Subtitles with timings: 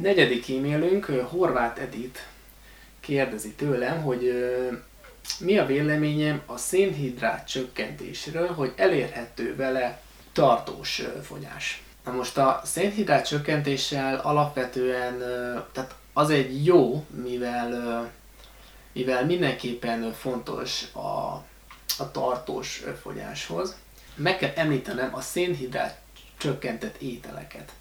[0.00, 2.26] Negyedik e-mailünk Horváth Edit
[3.00, 4.32] kérdezi tőlem, hogy
[5.40, 10.00] mi a véleményem a szénhidrát csökkentésről, hogy elérhető vele
[10.32, 11.82] tartós fogyás.
[12.04, 15.18] Na most a szénhidrát csökkentéssel alapvetően,
[15.72, 18.10] tehát az egy jó, mivel,
[18.92, 21.44] mivel mindenképpen fontos a,
[21.98, 23.76] a tartós fogyáshoz.
[24.14, 26.00] Meg kell említenem a szénhidrát
[26.36, 27.72] csökkentett ételeket.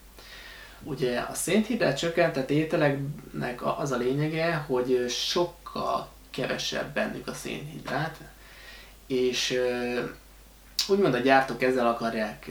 [0.87, 8.17] Ugye a szénhidrát csökkentett ételeknek az a lényege, hogy sokkal kevesebb bennük a szénhidrát,
[9.07, 9.59] és
[10.87, 12.49] úgymond a gyártók ezzel akarják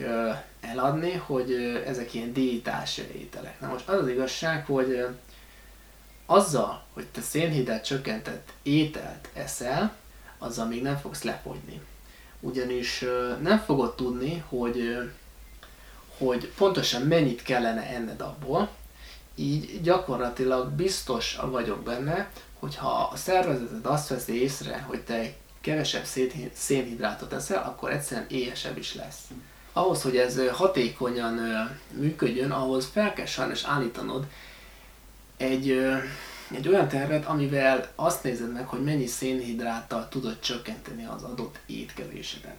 [0.61, 3.59] eladni, hogy ezek ilyen diétás ételek.
[3.59, 5.05] Na most az az igazság, hogy
[6.25, 9.95] azzal, hogy te szénhidrát csökkentett ételt eszel,
[10.37, 11.81] azzal még nem fogsz lefogyni.
[12.39, 13.03] Ugyanis
[13.41, 15.09] nem fogod tudni, hogy
[16.17, 18.69] hogy pontosan mennyit kellene enned abból,
[19.35, 22.29] így gyakorlatilag biztos vagyok benne,
[22.59, 26.05] hogyha a szervezeted azt veszi észre, hogy te kevesebb
[26.53, 29.19] szénhidrátot eszel, akkor egyszerűen éhesebb is lesz.
[29.73, 31.39] Ahhoz, hogy ez hatékonyan
[31.91, 34.25] működjön, ahhoz fel kell sajnos állítanod
[35.37, 35.69] egy,
[36.51, 42.57] egy olyan tervet, amivel azt nézed meg, hogy mennyi szénhidráttal tudod csökkenteni az adott étkezésedet.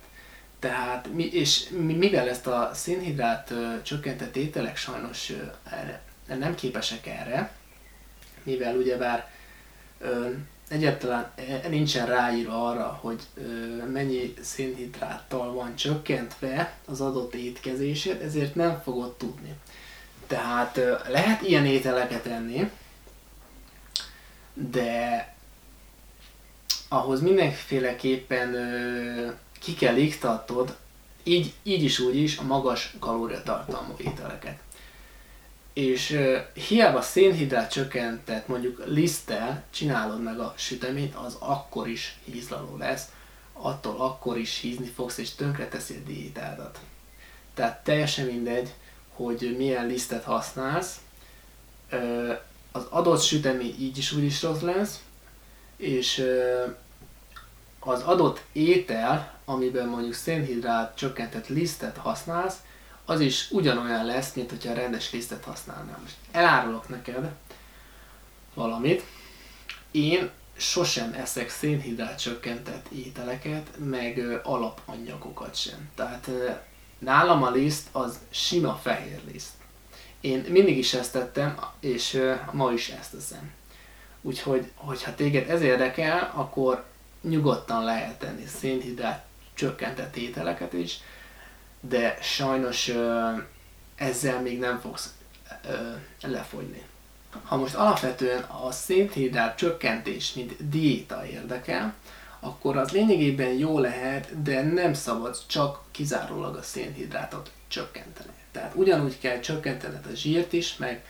[0.58, 5.32] Tehát, mi, és mivel ezt a szénhidrát csökkentett ételek sajnos
[5.70, 7.52] erre, nem képesek erre,
[8.42, 9.30] mivel ugyebár
[9.98, 10.30] ö,
[10.68, 13.42] egyáltalán e, nincsen ráírva arra, hogy ö,
[13.86, 19.54] mennyi szénhidráttal van csökkentve az adott étkezésed, ezért nem fogod tudni.
[20.26, 22.70] Tehát ö, lehet ilyen ételeket enni,
[24.54, 25.34] de
[26.88, 29.30] ahhoz mindenféleképpen ö,
[29.66, 30.76] ki kell iktatod,
[31.22, 34.58] így, így is úgy is a magas kalóriatartalmú ételeket.
[35.72, 36.36] És uh,
[36.66, 43.04] hiába szénhidrát csökkentett mondjuk liszttel csinálod meg a süteményt, az akkor is hízlaló lesz,
[43.52, 46.78] attól akkor is hízni fogsz és tönkre teszi a diétádat.
[47.54, 48.74] Tehát teljesen mindegy,
[49.14, 50.96] hogy milyen lisztet használsz,
[52.72, 55.00] az adott sütemény így is úgy is rossz lesz,
[55.76, 56.24] és
[57.86, 62.56] az adott étel, amiben mondjuk szénhidrát csökkentett lisztet használsz,
[63.04, 65.98] az is ugyanolyan lesz, mint hogyha rendes lisztet használnál.
[66.02, 67.30] Most elárulok neked
[68.54, 69.02] valamit.
[69.90, 75.90] Én sosem eszek szénhidrát csökkentett ételeket, meg alapanyagokat sem.
[75.94, 76.30] Tehát
[76.98, 79.52] nálam a liszt az sima fehér liszt.
[80.20, 82.22] Én mindig is ezt tettem, és
[82.52, 83.52] ma is ezt teszem.
[84.22, 86.84] Úgyhogy, hogyha téged ez érdekel, akkor
[87.28, 90.98] nyugodtan lehet tenni szénhidrát csökkentett ételeket is,
[91.80, 92.92] de sajnos
[93.94, 95.14] ezzel még nem fogsz
[96.20, 96.82] lefogyni.
[97.44, 101.94] Ha most alapvetően a szénhidrát csökkentés, mint diéta érdekel,
[102.40, 108.32] akkor az lényegében jó lehet, de nem szabad csak kizárólag a szénhidrátot csökkenteni.
[108.52, 111.04] Tehát ugyanúgy kell csökkentened a zsírt is, meg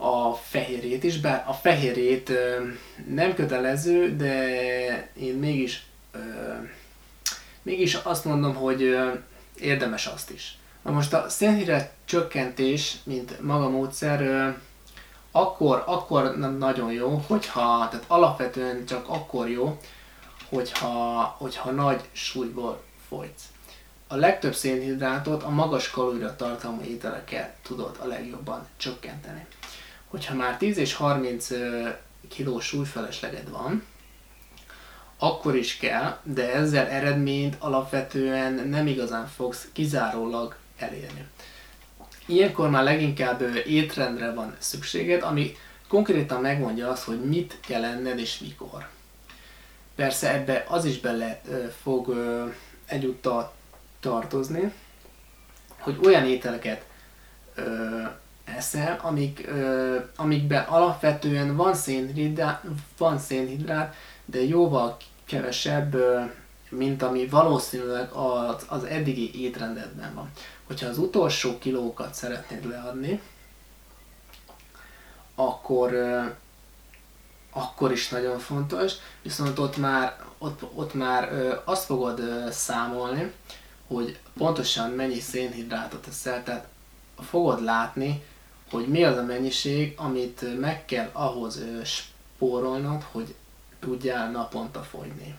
[0.00, 2.32] a fehérjét is, bár a fehérjét
[3.08, 5.86] nem kötelező, de én mégis
[7.62, 8.98] mégis azt mondom, hogy
[9.60, 10.58] érdemes azt is.
[10.82, 14.54] Na most a szénhidrát csökkentés, mint maga módszer,
[15.30, 19.78] akkor, akkor nagyon jó, hogyha, tehát alapvetően csak akkor jó,
[20.48, 23.42] hogyha, hogyha nagy súlyból folytsz.
[24.08, 29.46] A legtöbb szénhidrátot a magas kalóriatartalmú ételekkel tudod a legjobban csökkenteni.
[30.10, 31.48] Hogyha már 10 és 30
[32.28, 33.84] kilós súlyfelesleged van,
[35.18, 41.26] akkor is kell, de ezzel eredményt alapvetően nem igazán fogsz kizárólag elérni.
[42.26, 45.56] Ilyenkor már leginkább étrendre van szükséged, ami
[45.88, 48.88] konkrétan megmondja azt, hogy mit kell enned és mikor.
[49.94, 51.40] Persze ebbe az is bele
[51.82, 52.14] fog
[52.86, 53.52] egyúttal
[54.00, 54.72] tartozni,
[55.78, 56.84] hogy olyan ételeket
[58.56, 59.48] eszel, amik,
[60.16, 62.62] amikben alapvetően van szénhidrát,
[62.98, 63.94] van szénhidrát,
[64.24, 65.96] de jóval kevesebb,
[66.68, 70.30] mint ami valószínűleg az, az eddigi étrendedben van.
[70.66, 73.20] Hogyha az utolsó kilókat szeretnéd leadni,
[75.34, 75.94] akkor,
[77.50, 78.92] akkor is nagyon fontos,
[79.22, 81.32] viszont ott már, ott, ott már
[81.64, 83.32] azt fogod számolni,
[83.86, 86.66] hogy pontosan mennyi szénhidrátot eszel, tehát
[87.20, 88.22] fogod látni,
[88.70, 93.34] hogy mi az a mennyiség, amit meg kell ahhoz spórolnod, hogy
[93.80, 95.38] tudjál naponta fogyni.